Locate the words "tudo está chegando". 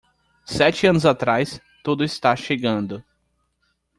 1.83-3.03